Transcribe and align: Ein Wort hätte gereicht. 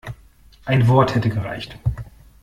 Ein 0.65 0.87
Wort 0.87 1.13
hätte 1.13 1.29
gereicht. 1.29 1.77